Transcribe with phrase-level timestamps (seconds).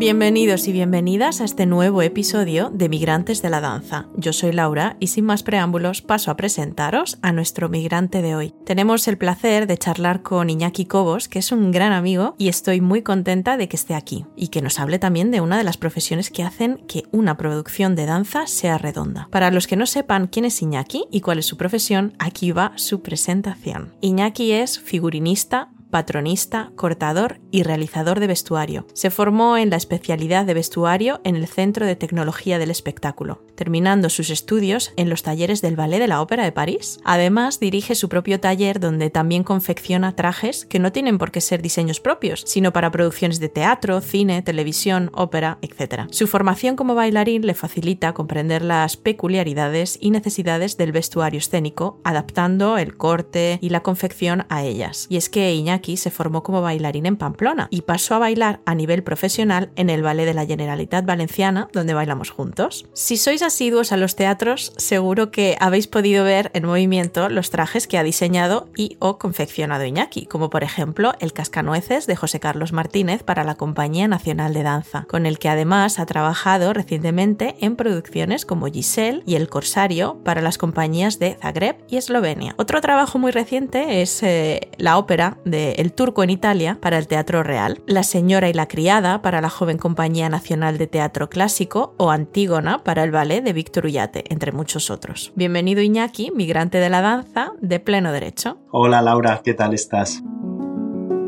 [0.00, 4.06] Bienvenidos y bienvenidas a este nuevo episodio de Migrantes de la Danza.
[4.16, 8.54] Yo soy Laura y sin más preámbulos paso a presentaros a nuestro migrante de hoy.
[8.64, 12.80] Tenemos el placer de charlar con Iñaki Cobos, que es un gran amigo y estoy
[12.80, 15.76] muy contenta de que esté aquí y que nos hable también de una de las
[15.76, 19.28] profesiones que hacen que una producción de danza sea redonda.
[19.30, 22.72] Para los que no sepan quién es Iñaki y cuál es su profesión, aquí va
[22.76, 23.92] su presentación.
[24.00, 28.86] Iñaki es figurinista, patronista, cortador y realizador de vestuario.
[28.94, 34.08] Se formó en la especialidad de vestuario en el Centro de Tecnología del Espectáculo, terminando
[34.08, 37.00] sus estudios en los talleres del Ballet de la Ópera de París.
[37.04, 41.62] Además, dirige su propio taller donde también confecciona trajes que no tienen por qué ser
[41.62, 46.06] diseños propios, sino para producciones de teatro, cine, televisión, ópera, etc.
[46.10, 52.78] Su formación como bailarín le facilita comprender las peculiaridades y necesidades del vestuario escénico, adaptando
[52.78, 55.06] el corte y la confección a ellas.
[55.08, 58.74] Y es que Iñaki se formó como bailarín en Pamplona y pasó a bailar a
[58.74, 62.86] nivel profesional en el Ballet de la Generalitat Valenciana, donde bailamos juntos.
[62.92, 67.86] Si sois asiduos a los teatros, seguro que habéis podido ver en movimiento los trajes
[67.86, 72.72] que ha diseñado y o confeccionado Iñaki, como por ejemplo el Cascanueces de José Carlos
[72.72, 77.76] Martínez para la Compañía Nacional de Danza, con el que además ha trabajado recientemente en
[77.76, 82.54] producciones como Giselle y El Corsario para las compañías de Zagreb y Eslovenia.
[82.58, 87.06] Otro trabajo muy reciente es eh, la ópera de el Turco en Italia para el
[87.06, 91.94] Teatro Real, La Señora y la Criada para la joven Compañía Nacional de Teatro Clásico
[91.96, 95.32] o Antígona para el ballet de Víctor Ullate, entre muchos otros.
[95.34, 98.58] Bienvenido Iñaki, migrante de la danza, de pleno derecho.
[98.70, 100.22] Hola Laura, ¿qué tal estás?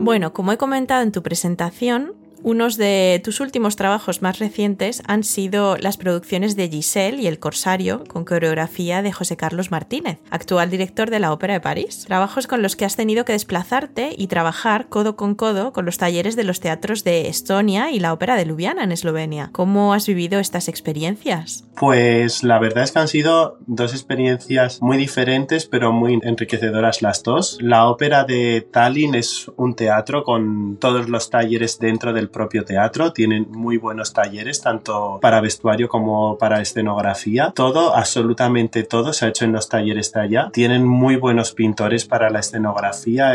[0.04, 5.24] Bueno, como he comentado en tu presentación, unos de tus últimos trabajos más recientes han
[5.24, 10.70] sido las producciones de Giselle y El Corsario, con coreografía de José Carlos Martínez, actual
[10.70, 12.04] director de la Ópera de París.
[12.06, 15.98] Trabajos con los que has tenido que desplazarte y trabajar codo con codo con los
[15.98, 19.50] talleres de los teatros de Estonia y la Ópera de Ljubljana en Eslovenia.
[19.52, 21.64] ¿Cómo has vivido estas experiencias?
[21.76, 27.22] Pues la verdad es que han sido dos experiencias muy diferentes, pero muy enriquecedoras las
[27.22, 27.58] dos.
[27.60, 33.12] La Ópera de Tallinn es un teatro con todos los talleres dentro del propio teatro,
[33.12, 37.52] tienen muy buenos talleres, tanto para vestuario como para escenografía.
[37.54, 40.50] Todo, absolutamente todo, se ha hecho en los talleres de allá.
[40.52, 43.34] Tienen muy buenos pintores para la escenografía.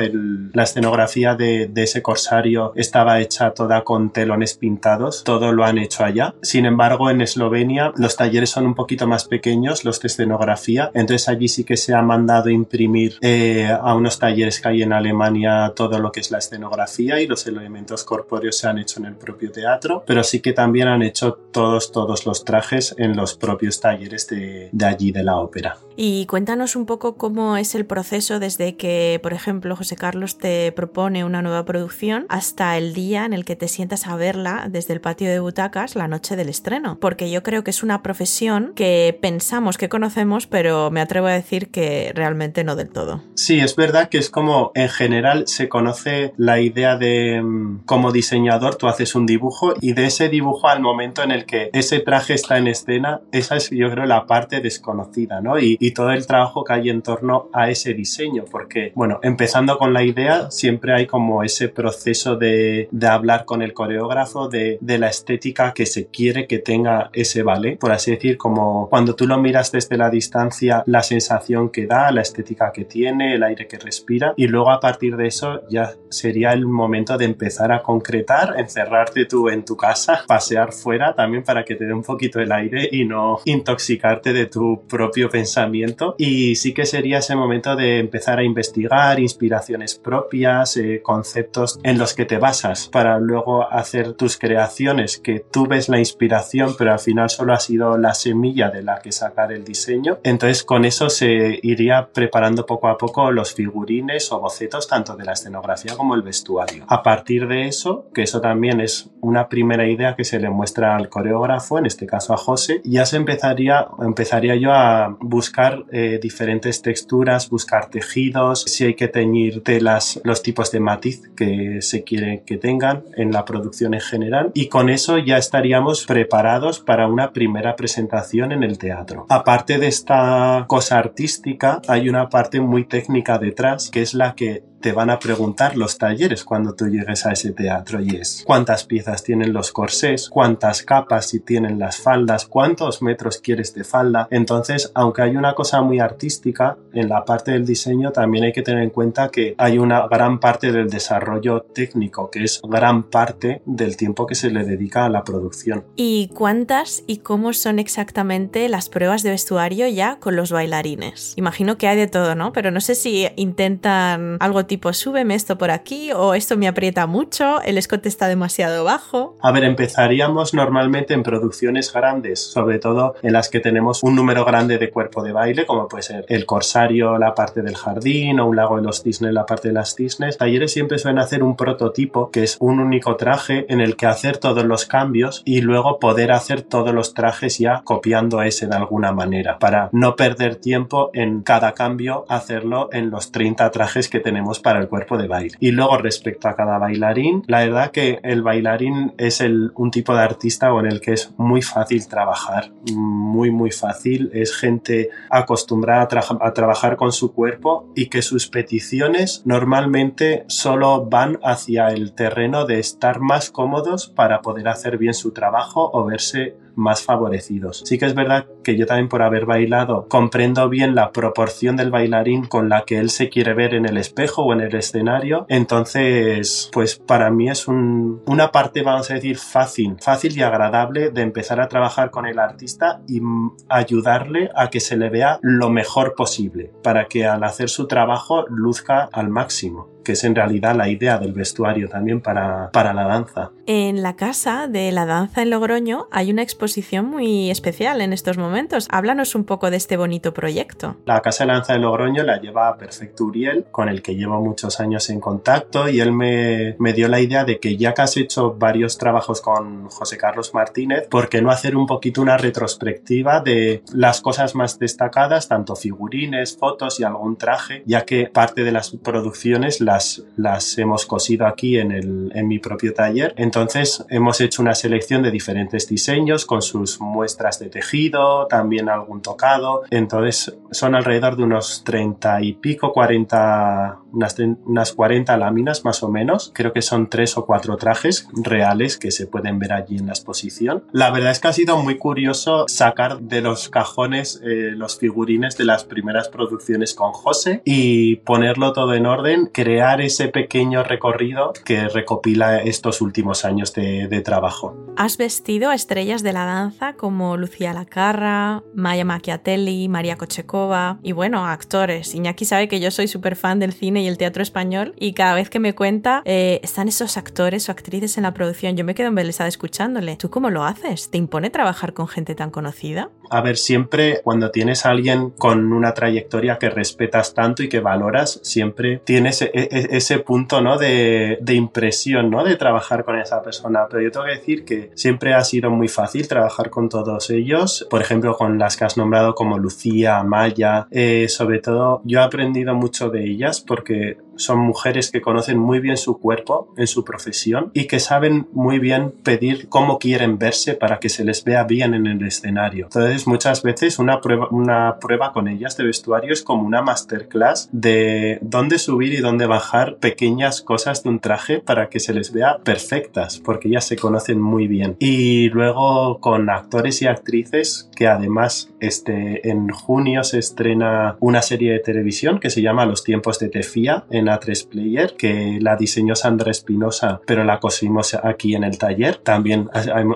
[0.54, 5.24] la escenografía de, de ese corsario estaba hecha toda con telones pintados.
[5.24, 6.36] Todo lo han hecho allá.
[6.42, 10.92] Sin embargo, en Eslovenia los talleres son un poquito más pequeños, los de escenografía.
[10.94, 14.94] Entonces allí sí que se ha mandado imprimir eh, a unos talleres que hay en
[14.94, 19.06] Alemania todo lo que es la escenografía y los elementos corpóreos se han hecho en
[19.06, 23.36] el propio teatro, pero sí que también han hecho todos, todos los trajes en los
[23.36, 25.78] propios talleres de, de allí de la ópera.
[26.00, 30.72] Y cuéntanos un poco cómo es el proceso desde que, por ejemplo, José Carlos te
[30.72, 34.94] propone una nueva producción hasta el día en el que te sientas a verla desde
[34.94, 37.00] el patio de butacas la noche del estreno.
[37.00, 41.32] Porque yo creo que es una profesión que pensamos que conocemos, pero me atrevo a
[41.32, 43.24] decir que realmente no del todo.
[43.34, 48.12] Sí, es verdad que es como en general se conoce la idea de mm, como
[48.12, 52.00] diseñador tú haces un dibujo y de ese dibujo al momento en el que ese
[52.00, 55.60] traje está en escena, esa es yo creo la parte desconocida, ¿no?
[55.60, 59.78] Y, y todo el trabajo que hay en torno a ese diseño, porque, bueno, empezando
[59.78, 64.78] con la idea, siempre hay como ese proceso de, de hablar con el coreógrafo, de,
[64.82, 69.16] de la estética que se quiere que tenga ese ballet, por así decir, como cuando
[69.16, 73.44] tú lo miras desde la distancia, la sensación que da, la estética que tiene, el
[73.44, 77.72] aire que respira, y luego a partir de eso ya sería el momento de empezar
[77.72, 82.04] a concretar, encerrarte tú en tu casa, pasear fuera también para que te dé un
[82.04, 86.16] poquito el aire y no intoxicarte de tu propio pensamiento.
[86.18, 91.98] Y sí que sería ese momento de empezar a investigar inspiraciones propias, eh, conceptos en
[91.98, 96.92] los que te basas para luego hacer tus creaciones, que tú ves la inspiración, pero
[96.92, 100.20] al final solo ha sido la semilla de la que sacar el diseño.
[100.24, 105.26] Entonces con eso se iría preparando poco a poco los figurines o bocetos tanto de
[105.26, 106.86] la escenografía como el vestuario.
[106.88, 110.96] A partir de eso, que eso también es una primera idea que se le muestra
[110.96, 116.18] al coreógrafo, en este caso a José, ya se empezaría, empezaría yo a buscar eh,
[116.22, 122.06] diferentes texturas, buscar tejidos, si hay que teñir telas, los tipos de matiz que se
[122.06, 127.08] quiere que tengan en la producción en general y con eso ya estaríamos preparados para
[127.08, 129.26] una primera presentación en el teatro.
[129.28, 134.64] Aparte de esta cosa artística, hay una parte muy técnica detrás que es la que
[134.82, 138.84] te van a preguntar los talleres cuando tú llegues a ese teatro y es cuántas
[138.84, 144.28] piezas tienen los corsés, cuántas capas si tienen las faldas, cuántos metros quieres de falda.
[144.32, 148.62] Entonces, aunque hay una cosa muy artística en la parte del diseño, también hay que
[148.62, 153.62] tener en cuenta que hay una gran parte del desarrollo técnico, que es gran parte
[153.66, 155.86] del tiempo que se le dedica a la producción.
[155.96, 161.34] ¿Y cuántas y cómo son exactamente las pruebas de vestuario ya con los bailarines?
[161.38, 162.54] Imagino que hay de todo, ¿no?
[162.54, 167.08] Pero no sé si intentan algo tipo súbeme esto por aquí o esto me aprieta
[167.08, 169.38] mucho, el escote está demasiado bajo.
[169.42, 174.46] A ver, empezaríamos normalmente en producciones grandes, sobre todo en las que tenemos un número
[174.46, 178.48] grande de cuerpo de baile, como puede ser el Corsario, la parte del jardín o
[178.48, 180.38] un lago de los cisnes, la parte de las cisnes.
[180.38, 184.38] Talleres siempre suelen hacer un prototipo que es un único traje en el que hacer
[184.38, 189.12] todos los cambios y luego poder hacer todos los trajes ya copiando ese de alguna
[189.12, 194.57] manera para no perder tiempo en cada cambio hacerlo en los 30 trajes que tenemos
[194.60, 195.56] para el cuerpo de baile.
[195.60, 200.16] Y luego respecto a cada bailarín, la verdad que el bailarín es el, un tipo
[200.16, 206.08] de artista con el que es muy fácil trabajar, muy muy fácil, es gente acostumbrada
[206.12, 212.14] a, a trabajar con su cuerpo y que sus peticiones normalmente solo van hacia el
[212.14, 217.82] terreno de estar más cómodos para poder hacer bien su trabajo o verse más favorecidos.
[217.86, 221.90] Sí que es verdad que yo también por haber bailado comprendo bien la proporción del
[221.90, 225.46] bailarín con la que él se quiere ver en el espejo o en el escenario.
[225.50, 231.10] Entonces, pues para mí es un, una parte, vamos a decir, fácil, fácil y agradable
[231.12, 233.22] de empezar a trabajar con el artista y
[233.70, 238.46] ayudarle a que se le vea lo mejor posible para que al hacer su trabajo
[238.48, 243.04] luzca al máximo que es en realidad la idea del vestuario también para, para la
[243.04, 243.52] danza.
[243.66, 248.38] En la casa de la danza en Logroño hay una exposición muy especial en estos
[248.38, 248.88] momentos.
[248.90, 250.96] Háblanos un poco de este bonito proyecto.
[251.04, 254.40] La Casa de la Danza de Logroño la lleva Perfecto Uriel, con el que llevo
[254.40, 258.04] muchos años en contacto y él me, me dio la idea de que ya que
[258.04, 262.38] has hecho varios trabajos con José Carlos Martínez, ¿por qué no hacer un poquito una
[262.38, 268.64] retrospectiva de las cosas más destacadas, tanto figurines, fotos y algún traje, ya que parte
[268.64, 269.97] de las producciones las
[270.36, 273.34] las, hemos cosido aquí en, el, en mi propio taller.
[273.38, 279.22] Entonces hemos hecho una selección de diferentes diseños con sus muestras de tejido, también algún
[279.22, 279.84] tocado.
[279.90, 286.10] Entonces son alrededor de unos 30 y pico, 40, unas, unas 40 láminas más o
[286.10, 286.52] menos.
[286.54, 290.14] Creo que son tres o cuatro trajes reales que se pueden ver allí en la
[290.14, 290.84] exposición.
[290.92, 295.58] La verdad es que ha sido muy curioso sacar de los cajones eh, los figurines
[295.58, 301.54] de las primeras producciones con José y ponerlo todo en orden, crear ese pequeño recorrido
[301.64, 304.76] que recopila estos últimos años de, trabajo.
[304.98, 311.12] Has vestido a estrellas de la danza como Lucía Lacarra, Maya Macchiatelli, María Kochekova y
[311.12, 312.16] bueno, actores.
[312.16, 315.36] Iñaki sabe que yo soy súper fan del cine y el teatro español y cada
[315.36, 318.96] vez que me cuenta eh, están esos actores o actrices en la producción, yo me
[318.96, 320.16] quedo embelesada escuchándole.
[320.18, 321.12] ¿Tú cómo lo haces?
[321.12, 323.10] ¿Te impone trabajar con gente tan conocida?
[323.30, 327.80] A ver, siempre cuando tienes a alguien con una trayectoria que respetas tanto y que
[327.80, 330.78] valoras, siempre tienes e, e, ese punto, ¿no?
[330.78, 332.44] De, de, impresión, ¿no?
[332.44, 333.88] De trabajar con esa persona.
[333.90, 337.88] Pero yo tengo que decir que siempre ha sido muy fácil trabajar con todos ellos.
[337.90, 340.88] Por ejemplo, con las que has nombrado como Lucía, Maya.
[340.92, 345.80] Eh, sobre todo, yo he aprendido mucho de ellas porque son mujeres que conocen muy
[345.80, 350.74] bien su cuerpo en su profesión y que saben muy bien pedir cómo quieren verse
[350.74, 352.86] para que se les vea bien en el escenario.
[352.86, 357.70] Entonces, muchas veces una prueba, una prueba con ellas de vestuario es como una masterclass
[357.72, 362.32] de dónde subir y dónde bajar pequeñas cosas de un traje para que se les
[362.32, 364.96] vea perfectas, porque ellas se conocen muy bien.
[365.00, 371.72] Y luego con actores y actrices que además este, en junio se estrena una serie
[371.72, 376.16] de televisión que se llama Los tiempos de Tefía en a3 Player, que la diseñó
[376.16, 379.18] Sandra Espinosa, pero la cosimos aquí en el taller.
[379.18, 379.70] También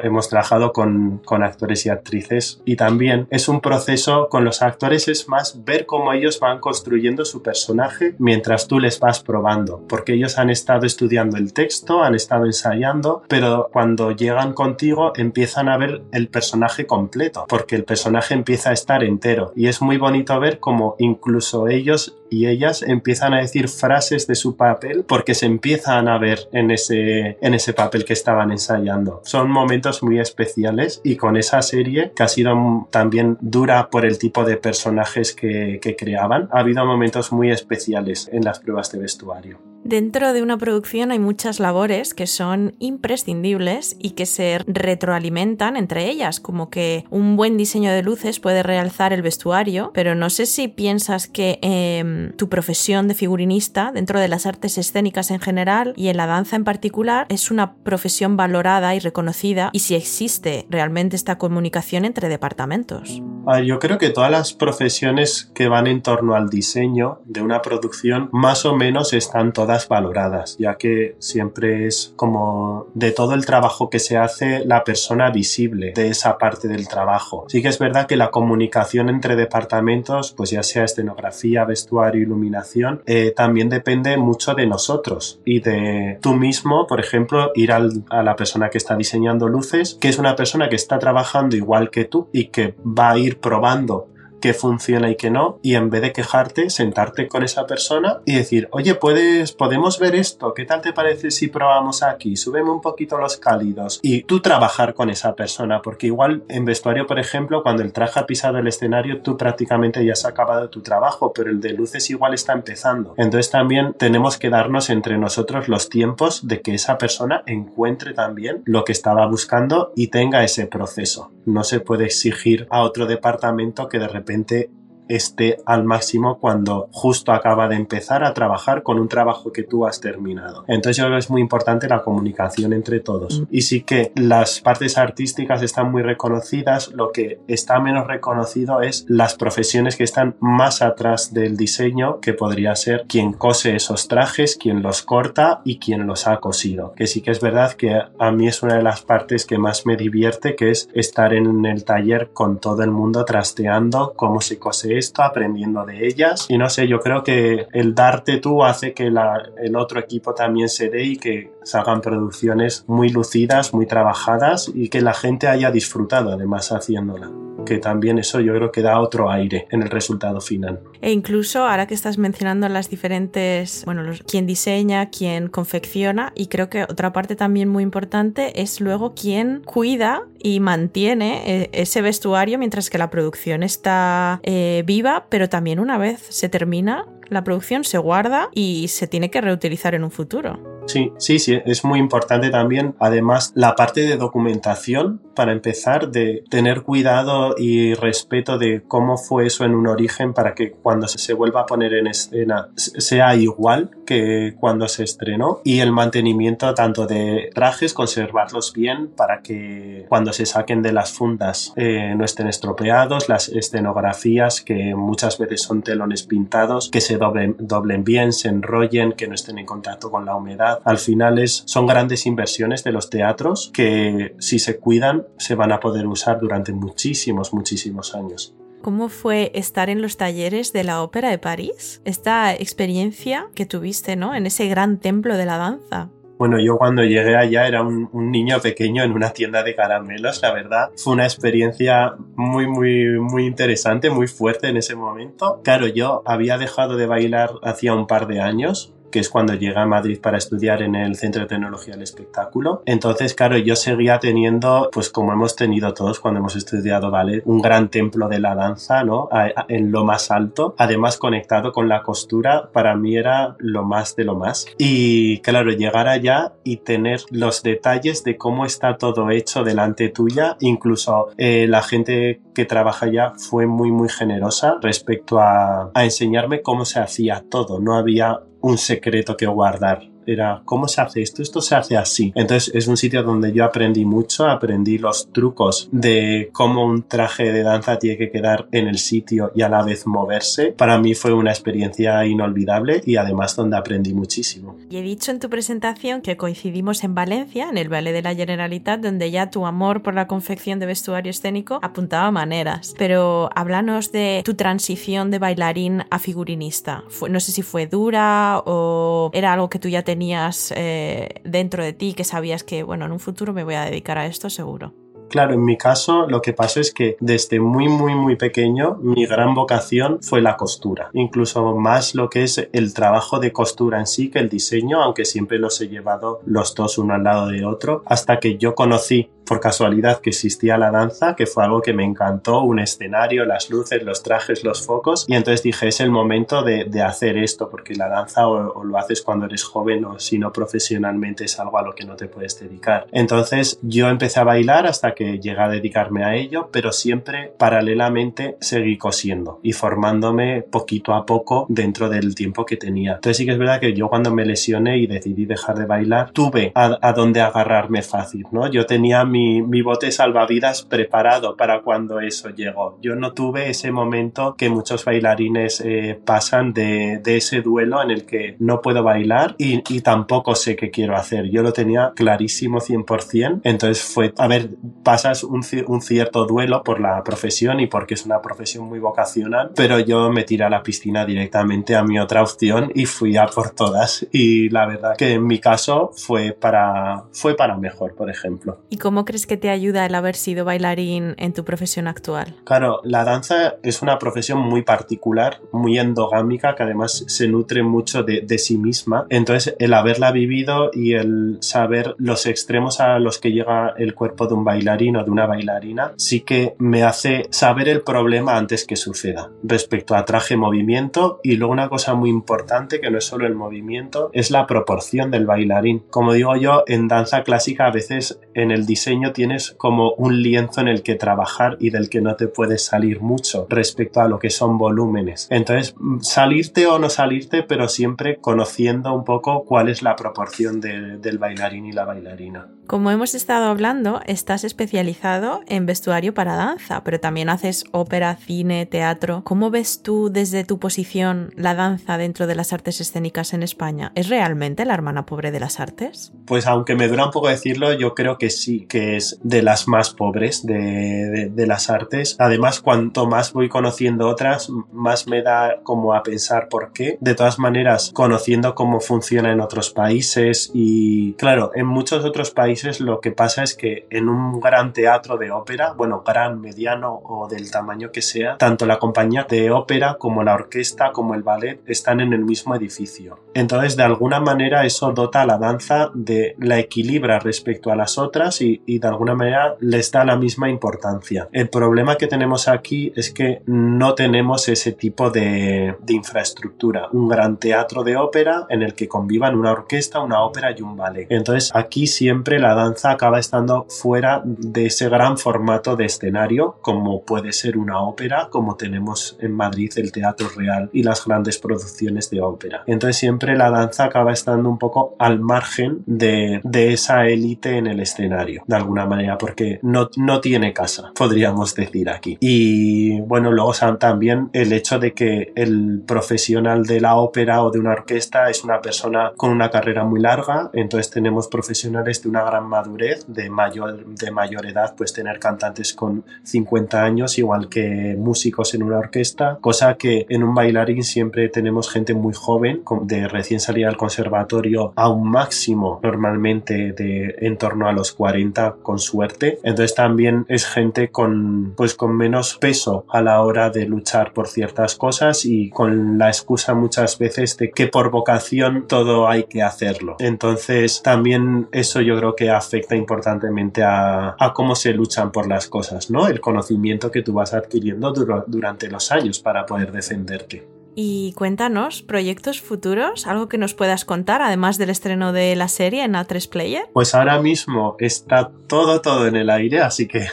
[0.03, 5.07] hemos trabajado con, con actores y actrices y también es un proceso con los actores,
[5.07, 10.13] es más ver cómo ellos van construyendo su personaje mientras tú les vas probando, porque
[10.13, 15.77] ellos han estado estudiando el texto, han estado ensayando, pero cuando llegan contigo empiezan a
[15.77, 20.39] ver el personaje completo, porque el personaje empieza a estar entero y es muy bonito
[20.39, 25.45] ver cómo incluso ellos y ellas empiezan a decir frases de su papel porque se
[25.45, 29.21] empiezan a ver en ese, en ese papel que estaban ensayando.
[29.25, 34.17] Son momentos muy especiales y con esa serie que ha sido también dura por el
[34.17, 38.99] tipo de personajes que, que creaban, ha habido momentos muy especiales en las pruebas de
[38.99, 39.70] vestuario.
[39.83, 46.07] Dentro de una producción hay muchas labores que son imprescindibles y que se retroalimentan entre
[46.07, 50.45] ellas, como que un buen diseño de luces puede realzar el vestuario, pero no sé
[50.45, 55.93] si piensas que em, tu profesión de figurinista, dentro de las artes escénicas en general
[55.97, 60.67] y en la danza en particular, es una profesión valorada y reconocida y si existe
[60.69, 63.21] realmente esta comunicación entre departamentos.
[63.65, 68.29] yo creo que todas las profesiones que van en torno al diseño de una producción
[68.31, 73.89] más o menos están todas valoradas, ya que siempre es como de todo el trabajo
[73.89, 77.45] que se hace la persona visible de esa parte del trabajo.
[77.49, 83.01] Sí que es verdad que la comunicación entre departamentos, pues ya sea escenografía, vestuario, iluminación,
[83.05, 88.35] eh, también depende mucho de nosotros y de tú mismo, por ejemplo, ir a la
[88.35, 92.29] persona que está diseñando luces, que es una persona que está trabajando igual que tú
[92.31, 94.07] y que va a ir probando
[94.41, 98.35] qué funciona y qué no, y en vez de quejarte, sentarte con esa persona y
[98.35, 102.35] decir, oye, puedes, podemos ver esto, ¿qué tal te parece si probamos aquí?
[102.35, 107.05] Súbeme un poquito los cálidos y tú trabajar con esa persona, porque igual en vestuario,
[107.05, 110.81] por ejemplo, cuando el traje ha pisado el escenario, tú prácticamente ya has acabado tu
[110.81, 113.13] trabajo, pero el de luces igual está empezando.
[113.17, 118.63] Entonces también tenemos que darnos entre nosotros los tiempos de que esa persona encuentre también
[118.65, 121.31] lo que estaba buscando y tenga ese proceso.
[121.45, 124.69] No se puede exigir a otro departamento que de repente repente
[125.15, 129.85] esté al máximo cuando justo acaba de empezar a trabajar con un trabajo que tú
[129.85, 130.63] has terminado.
[130.67, 133.41] Entonces yo creo que es muy importante la comunicación entre todos.
[133.41, 133.43] Mm.
[133.51, 139.05] Y sí que las partes artísticas están muy reconocidas, lo que está menos reconocido es
[139.07, 144.55] las profesiones que están más atrás del diseño, que podría ser quien cose esos trajes,
[144.55, 146.93] quien los corta y quien los ha cosido.
[146.93, 149.85] Que sí que es verdad que a mí es una de las partes que más
[149.85, 154.59] me divierte, que es estar en el taller con todo el mundo trasteando cómo se
[154.59, 156.45] cose esto, aprendiendo de ellas.
[156.49, 160.69] Y no sé, yo creo que el darte tú hace que el otro equipo también
[160.69, 165.71] se dé y que salgan producciones muy lucidas, muy trabajadas y que la gente haya
[165.71, 167.29] disfrutado además haciéndola.
[167.65, 170.79] Que también eso yo creo que da otro aire en el resultado final.
[170.99, 176.47] E incluso ahora que estás mencionando las diferentes, bueno, los, quién diseña, quién confecciona y
[176.47, 182.01] creo que otra parte también muy importante es luego quién cuida y mantiene eh, ese
[182.01, 187.43] vestuario mientras que la producción está eh, viva, pero también una vez se termina, la
[187.43, 190.59] producción se guarda y se tiene que reutilizar en un futuro.
[190.85, 196.43] Sí, sí, sí, es muy importante también, además, la parte de documentación, para empezar, de
[196.49, 201.33] tener cuidado y respeto de cómo fue eso en un origen para que cuando se
[201.33, 207.07] vuelva a poner en escena sea igual que cuando se estrenó y el mantenimiento tanto
[207.07, 212.47] de trajes, conservarlos bien para que cuando se saquen de las fundas eh, no estén
[212.47, 219.13] estropeados, las escenografías que muchas veces son telones pintados, que se doblen, bien, se enrollen,
[219.13, 222.91] que no estén en contacto con la humedad al final es, son grandes inversiones de
[222.91, 228.55] los teatros que si se cuidan se van a poder usar durante muchísimos, muchísimos años.
[228.81, 232.01] ¿Cómo fue estar en los talleres de la Ópera de París?
[232.03, 234.33] Esta experiencia que tuviste, ¿no?
[234.33, 236.09] En ese gran templo de la danza.
[236.41, 240.51] Bueno, yo cuando llegué allá era un, niño pequeño en una tienda de caramelos, la
[240.51, 240.89] verdad.
[240.97, 245.61] Fue una experiencia muy, muy, muy interesante, muy fuerte en ese momento.
[245.63, 249.83] Claro, yo había dejado de bailar hacía un par de años que es cuando llega
[249.83, 252.81] a Madrid para estudiar en el Centro de Tecnología del Espectáculo.
[252.85, 257.61] Entonces, claro, yo seguía teniendo, pues como hemos tenido todos cuando hemos estudiado ballet, un
[257.61, 259.29] gran templo de la danza, ¿no?
[259.67, 264.23] en lo más alto, además conectado con la costura, para mí era lo más de
[264.23, 264.65] lo más.
[264.77, 270.57] Y claro, llegar allá y tener los detalles de cómo está todo hecho delante tuya,
[270.59, 276.61] incluso eh, la gente que trabaja allá fue muy, muy generosa respecto a, a enseñarme
[276.61, 277.79] cómo se hacía todo.
[277.79, 282.31] No había un secreto que guardar era cómo se hace esto, esto se hace así.
[282.35, 287.51] Entonces es un sitio donde yo aprendí mucho, aprendí los trucos de cómo un traje
[287.51, 290.73] de danza tiene que quedar en el sitio y a la vez moverse.
[290.77, 294.77] Para mí fue una experiencia inolvidable y además donde aprendí muchísimo.
[294.89, 298.35] Y he dicho en tu presentación que coincidimos en Valencia, en el Ballet de la
[298.35, 302.93] Generalitat, donde ya tu amor por la confección de vestuario escénico apuntaba maneras.
[302.97, 307.03] Pero háblanos de tu transición de bailarín a figurinista.
[307.29, 311.85] no sé si fue dura o era algo que tú ya te tenías eh, dentro
[311.85, 314.49] de ti que sabías que, bueno, en un futuro me voy a dedicar a esto
[314.49, 315.00] seguro?
[315.31, 319.25] Claro, en mi caso lo que pasó es que desde muy, muy, muy pequeño mi
[319.25, 321.09] gran vocación fue la costura.
[321.13, 325.23] Incluso más lo que es el trabajo de costura en sí que el diseño, aunque
[325.23, 329.29] siempre los he llevado los dos uno al lado de otro, hasta que yo conocí
[329.51, 333.69] por casualidad que existía la danza, que fue algo que me encantó, un escenario, las
[333.69, 337.93] luces, los trajes, los focos, y entonces dije, es el momento de, hacer esto, porque
[337.95, 341.81] la danza o, lo haces cuando eres joven o si no profesionalmente es algo a
[341.81, 343.07] lo que no te puedes dedicar.
[343.11, 348.57] Entonces yo empecé a bailar hasta que llegué a dedicarme a ello, pero siempre paralelamente
[348.61, 353.15] seguí cosiendo y formándome poquito a poco dentro del tiempo que tenía.
[353.15, 356.31] Entonces sí que es verdad que yo cuando me lesioné y decidí dejar de bailar,
[356.31, 358.69] tuve a, a agarrarme fácil, ¿no?
[358.69, 362.97] Yo tenía mi mi, bote salvavidas preparado para cuando eso llegó.
[363.01, 368.25] Yo no tuve ese momento que muchos bailarines eh, pasan de, ese duelo en el
[368.25, 371.49] que no puedo bailar y, tampoco sé qué quiero hacer.
[371.49, 373.61] Yo lo tenía clarísimo 100%.
[373.63, 374.69] Entonces fue, a ver,
[375.11, 379.71] pasas un, un cierto duelo por la profesión y porque es una profesión muy vocacional,
[379.75, 383.47] pero yo me tiré a la piscina directamente a mi otra opción y fui a
[383.47, 384.25] por todas.
[384.31, 388.79] Y la verdad que en mi caso fue para, fue para mejor, por ejemplo.
[388.89, 392.55] ¿Y cómo crees que te ayuda el haber sido bailarín en tu profesión actual?
[392.63, 398.23] Claro, la danza es una profesión muy particular, muy endogámica, que además se nutre mucho
[398.23, 399.25] de, sí misma.
[399.29, 404.47] Entonces, el haberla vivido y el saber los extremos a los que llega el cuerpo
[404.47, 408.95] de un bailarín de una bailarina, sí que me hace saber el problema antes que
[408.95, 413.47] suceda respecto a traje movimiento y luego una cosa muy importante que no es solo
[413.47, 416.03] el movimiento, es la proporción del bailarín.
[416.11, 420.81] Como digo yo, en danza clásica a veces en el diseño tienes como un lienzo
[420.81, 424.37] en el que trabajar y del que no te puedes salir mucho respecto a lo
[424.37, 425.47] que son volúmenes.
[425.49, 431.37] Entonces, salirte o no salirte, pero siempre conociendo un poco cuál es la proporción del
[431.39, 432.67] bailarín y la bailarina.
[432.91, 438.87] Como hemos estado hablando, estás especializado en vestuario para danza, pero también haces ópera, cine,
[438.87, 439.43] teatro.
[439.43, 444.11] ¿Cómo ves tú desde tu posición la danza dentro de las artes escénicas en España?
[444.15, 446.33] ¿Es realmente la hermana pobre de las artes?
[446.47, 449.87] Pues aunque me dura un poco decirlo, yo creo que sí, que es de las
[449.87, 452.35] más pobres de, las artes.
[452.39, 457.19] Además, cuanto más voy conociendo otras, más me da como a pensar por qué.
[457.21, 462.99] De todas maneras, conociendo cómo funciona en otros países y, claro, en muchos otros países
[462.99, 467.49] lo que pasa es que en un gran teatro de ópera, bueno, gran, mediano o
[467.49, 471.81] del tamaño que sea, tanto la compañía de ópera como la orquesta como el ballet
[471.85, 473.39] están en el mismo edificio.
[473.53, 478.17] Entonces, de alguna manera eso dota a la danza de la equilibra respecto a las
[478.17, 481.49] otras y, de alguna manera les da la misma importancia.
[481.51, 487.09] El problema que tenemos aquí es que no tenemos ese tipo de, de infraestructura.
[487.11, 490.95] Un gran teatro de ópera en el que convivan una orquesta, una ópera y un
[490.95, 491.27] ballet.
[491.29, 497.23] Entonces, aquí siempre la danza acaba estando fuera de ese gran formato de escenario, como
[497.23, 502.29] puede ser una ópera, como tenemos en Madrid el Teatro Real y las grandes producciones
[502.29, 502.83] de ópera.
[502.85, 507.99] Entonces siempre la danza acaba estando un poco al margen de, esa élite en el
[507.99, 512.37] escenario, de alguna manera, porque no, no tiene casa, podríamos decir aquí.
[512.39, 517.79] Y bueno, luego también el hecho de que el profesional de la ópera o de
[517.79, 522.43] una orquesta es una persona con una carrera muy larga, entonces tenemos profesionales de una
[522.43, 528.15] gran madurez, de mayor, de mayor edad, pues tener cantantes con 50 años, igual que
[528.17, 533.27] músicos en una orquesta, cosa que en un bailarín siempre tenemos gente muy joven, de
[533.27, 538.99] recién salida al conservatorio a un máximo normalmente de en torno a los 40 con
[538.99, 539.59] suerte.
[539.63, 544.47] Entonces también es gente con pues con menos peso a la hora de luchar por
[544.47, 549.61] ciertas cosas y con la excusa muchas veces de que por vocación todo hay que
[549.61, 550.17] hacerlo.
[550.19, 556.09] Entonces también eso yo creo que afecta importantemente a, cómo se luchan por las cosas,
[556.09, 556.27] ¿no?
[556.27, 560.67] El conocimiento que tú vas adquiriendo durante los años para poder defenderte.
[560.93, 566.03] Y cuéntanos, proyectos futuros, algo que nos puedas contar, además del estreno de la serie
[566.03, 566.89] en A3 Player.
[566.91, 570.27] Pues ahora mismo está todo, todo en el aire, así que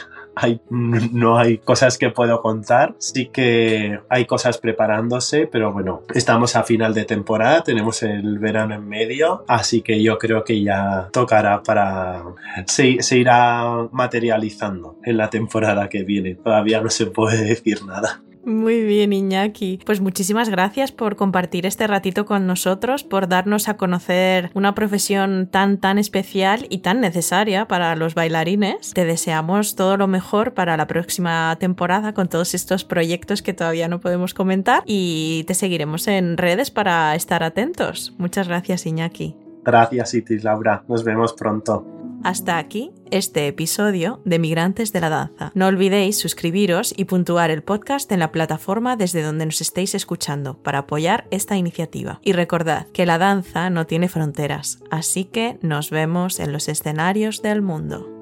[0.69, 2.95] no hay cosas que puedo contar.
[2.97, 8.75] Sí que hay cosas preparándose, pero bueno, estamos a final de temporada, tenemos el verano
[8.75, 12.23] en medio, así que yo creo que ya tocará para...
[12.65, 16.35] Se, se irá materializando en la temporada que viene.
[16.35, 18.21] Todavía no se puede decir nada.
[18.45, 19.79] Muy bien, Iñaki.
[19.85, 25.47] Pues muchísimas gracias por compartir este ratito con nosotros, por darnos a conocer una profesión
[25.47, 28.93] tan, tan especial y tan necesaria para los bailarines.
[28.93, 33.87] Te deseamos todo lo mejor para la próxima temporada con todos estos proyectos que todavía
[33.87, 38.13] no podemos comentar y te seguiremos en redes para estar atentos.
[38.17, 39.35] Muchas gracias, Iñaki.
[39.63, 40.83] Gracias, Itis Laura.
[40.87, 41.98] Nos vemos pronto.
[42.23, 45.51] Hasta aquí este episodio de Migrantes de la Danza.
[45.55, 50.61] No olvidéis suscribiros y puntuar el podcast en la plataforma desde donde nos estéis escuchando
[50.61, 52.19] para apoyar esta iniciativa.
[52.23, 57.41] Y recordad que la danza no tiene fronteras, así que nos vemos en los escenarios
[57.41, 58.18] del mundo.